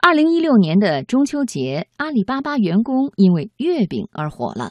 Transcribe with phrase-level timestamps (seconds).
[0.00, 4.70] 二零一六年的中秋节，阿里巴巴员工因为月饼而火了。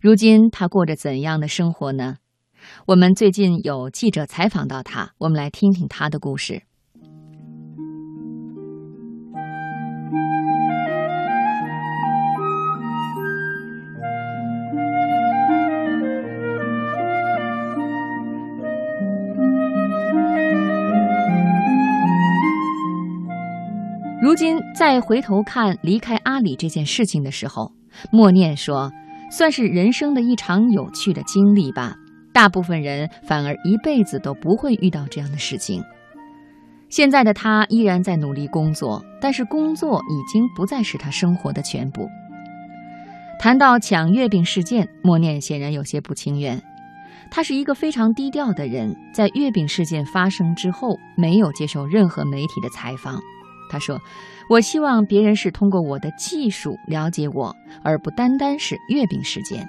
[0.00, 2.18] 如今他过着怎样的生活呢？
[2.86, 6.62] 我们最近有记者采访到他，我们来听听他的故事。
[24.26, 27.70] 如今再回头看离开阿里这件事情的时候，
[28.10, 28.90] 默念说，
[29.30, 31.94] 算是人生的一场有趣的经历吧。
[32.32, 35.80] 大部分人反而一辈子都不会遇到这样的事情。
[36.88, 42.08] 现在的他依然在努力工作，但是工作已经不再是他生活的全部。
[43.38, 46.60] 谈到抢月饼事件，默念显然有些不情愿。
[47.30, 53.20] 他是一个非常低调的人，在月饼事件发生之后，没有接受任何媒体的采访。
[53.68, 54.00] 他说
[54.48, 59.68] ：“我希望别人是通过我的技术了解我，而不单单是月饼事件。”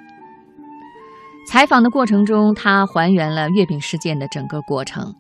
[1.48, 5.16] 采访的过程中，他还原了月饼事件的整个过程。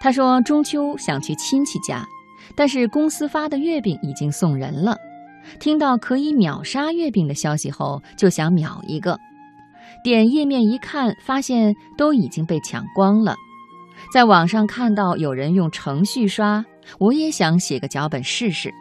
[0.00, 2.06] 他说：“中秋想去亲戚家，
[2.54, 4.96] 但是公司发的月饼已经送人了。
[5.58, 9.18] 听到可以秒杀月饼的消息后，就想秒一个。
[10.04, 13.34] 点页面一看，发现都已经被抢光了。
[14.12, 16.64] 在网上看到有人用程序刷。”
[16.98, 18.72] 我也想写个脚本试试，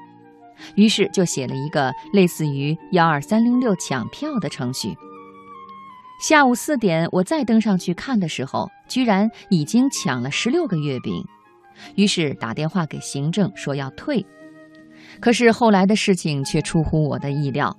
[0.76, 4.96] 于是就写了一个类似于幺二三零六抢票的程序。
[6.20, 11.24] 下午四点，我再登上去看的时候，居然已经抢了十六个月饼，
[11.96, 14.26] 于是打电话给行政说要退。
[15.20, 17.78] 可是后来的事情却出乎我的意料，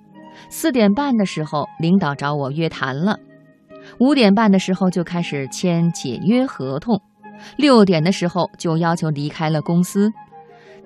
[0.51, 3.19] 四点半的时候，领导找我约谈了，
[3.99, 7.03] 五点半的时候就开始签解约合同。
[7.57, 10.13] 六点的时候就要求离开了公司，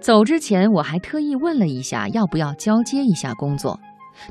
[0.01, 3.79] 走之前我还特意问了一下要不要交接一下工作，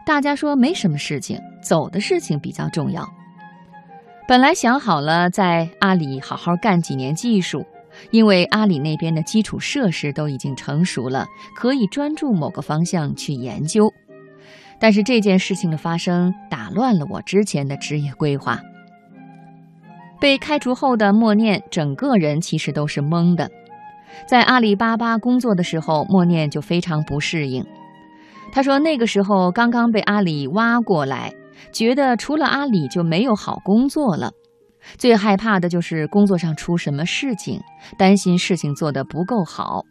[0.06, 3.08] 大家说没什么事情，走的事情比较重要。
[4.28, 7.66] 本来想好了在阿里好好干几年技术，
[8.12, 13.92] 因为阿里那边的基础设施都已经成熟了，可以专注某个方向去研究。
[14.80, 18.60] 但是这件事情的发生打乱了我之前的职业规划。
[20.22, 23.50] 被开除后的默念，整个人其实都是懵的。
[24.28, 27.66] 在阿里巴巴工作的时候，默念就非常不适应。
[28.54, 31.34] 他说，那个时候刚刚被阿里挖过来，
[31.74, 34.32] 觉得除了阿里就没有好工作了。
[34.98, 37.60] 最害怕的就是工作上出什么事情，
[37.98, 39.82] 担心事情做得不够好。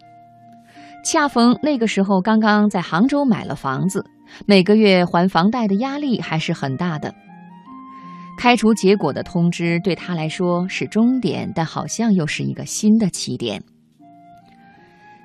[1.05, 4.05] 恰逢那个时候刚刚在杭州买了房子，
[4.47, 7.15] 每个月还房贷的压力还是很大的。
[8.41, 13.63] 开除结果的通知对他来说是终点，但好像又是一个新的起点。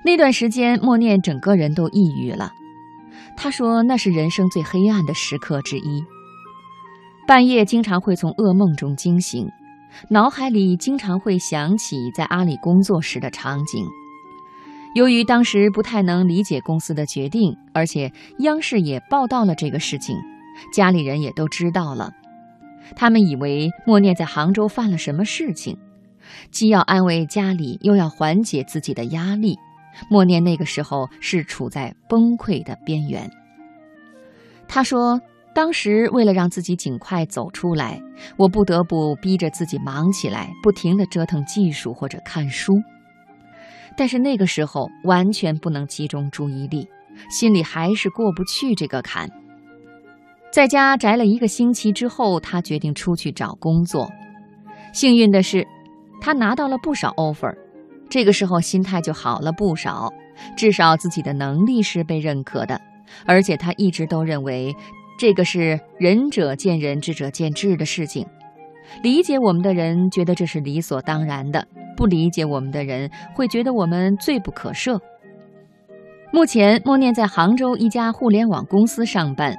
[0.04, 2.52] 那段时间，默念整个人都抑郁了。
[3.34, 6.04] 他说那是人生最黑暗的时刻之一。
[7.26, 9.48] 半夜经常会从噩梦中惊醒，
[10.10, 13.82] 脑海里经常会想起在阿里工作时的场景。
[14.94, 20.14] 由于当时不太能理解公司的决定，而且央视也报道了这个事情，
[20.70, 22.12] 家里人也都知道了。
[22.94, 25.76] 他们以为默念在杭州犯了什么事情，
[26.50, 29.58] 既要安慰家里，又要缓解自己的压力。
[30.10, 33.30] 默念那个时候是处在崩溃的边缘。
[34.68, 35.20] 他说
[35.54, 38.02] ：“当时为了让自己尽快走出来，
[38.36, 42.74] 我不得不逼着自己忙起来，不停地折腾技术或者看书。
[43.96, 46.86] 但是那个时候完全不能集中注意力，
[47.30, 49.30] 心里还是过不去这个坎。”
[50.56, 54.10] 在家宅了一个星期之后，他决定出去找工作。
[54.90, 55.68] 幸运的是，
[56.18, 57.54] 他拿到了不少 offer。
[58.08, 60.10] 这个时候心态就好了不少，
[60.56, 62.80] 至少自己的能力是被认可的。
[63.26, 64.74] 而且他一直都认为，
[65.18, 68.26] 这个是仁者见仁，智者见智的事情。
[69.02, 71.68] 理解我们的人觉得这是理所当然的，
[71.98, 74.98] 不理解我们的人会觉得我们罪不可赦。
[76.32, 79.54] 目前，默念在杭州一家互联网公司上班。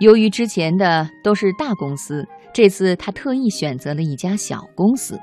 [0.00, 5.18] 由于之前的都是大公司，这次他特意选择了一家小公司。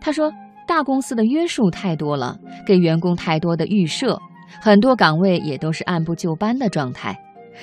[0.00, 0.32] 他说
[0.66, 4.18] ：“大公司的约束太多了，给员工太多的预设，
[4.62, 7.16] 很多岗位也都是按部就班的状态。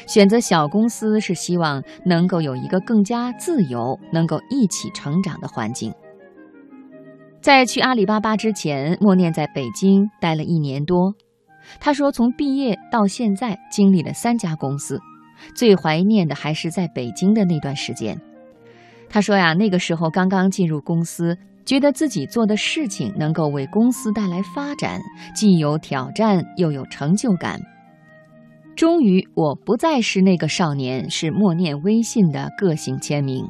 [0.05, 5.93] 选择小公司是希望能够有一个更加自由、能够一起成长的环境。”
[7.41, 11.15] 在去阿里巴巴之前，默念在北京待了一年多。
[11.79, 14.99] 他说：“从毕业到现在，经历了三家公司。”
[15.55, 18.19] 最怀念的还是在北京的那段时间。
[19.09, 24.99] 他说呀，那个时候刚刚进入公司，觉得自己做的事情能够为公司带来发展，
[25.35, 27.61] 既有挑战又有成就感。
[28.75, 33.47] 终于，我不再是那个少年，是默念微信的个性签名。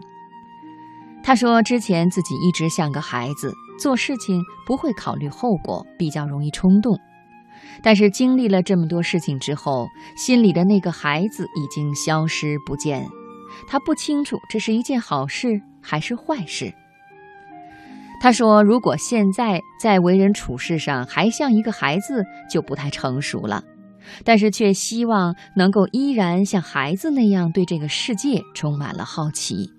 [1.21, 6.97] 他说，之前自己一直像个孩子，做事情不会考虑后果，比较容易冲动。
[7.81, 13.07] 但是经历了这么多事情之后，心里的那个孩子已经消失不见。
[13.67, 16.73] 他不清楚这是一件好事还是坏事。
[18.19, 23.63] 他说：“如果现在在为人处事上还像一个孩子，就不太成熟了。
[24.23, 29.69] 但是却希望能够依然像孩子那样对这个世界充满了好奇。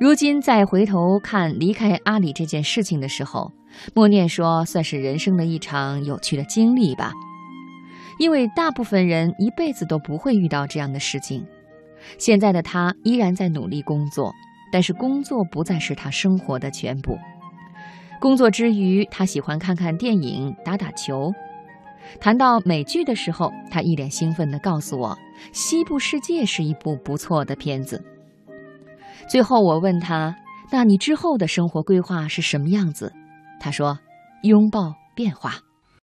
[0.00, 3.52] 如今再回头看离开阿里这件事情的时候，
[3.94, 7.12] 默念说，算是人生的一场有趣的经历吧。
[8.18, 11.46] 因为大部分人一辈子都不会遇到这样的事情。
[12.16, 14.32] 现在的他依然在努力工作。”
[14.72, 17.18] 但是工作不再是他生活的全部。
[18.20, 21.30] 工作之余，他喜欢看看电影、打打球。
[22.20, 25.10] 谈到美剧的时候，他一脸兴奋地告诉我，
[25.52, 28.02] 《西部世界》是一部不错的片子。
[29.30, 30.34] 最后我问他
[30.72, 33.12] ：“那你之后的生活规划是什么样子？”
[33.60, 33.96] 他说
[34.42, 35.54] ：“拥抱变化。”